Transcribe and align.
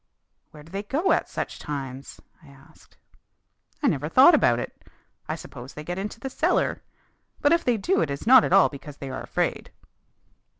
"Where 0.49 0.63
do 0.63 0.71
they 0.71 0.81
go 0.81 1.11
at 1.11 1.29
such 1.29 1.59
times?" 1.59 2.19
I 2.41 2.47
asked. 2.47 2.97
"I 3.83 3.87
never 3.87 4.09
thought 4.09 4.33
about 4.33 4.57
it. 4.57 4.75
I 5.29 5.35
suppose 5.35 5.75
they 5.75 5.83
get 5.83 5.99
into 5.99 6.19
the 6.19 6.27
cellar. 6.31 6.81
But 7.39 7.53
if 7.53 7.63
they 7.63 7.77
do 7.77 8.01
it 8.01 8.09
is 8.09 8.25
not 8.25 8.43
at 8.43 8.51
all 8.51 8.67
because 8.67 8.97
they 8.97 9.11
are 9.11 9.21
afraid." 9.21 9.69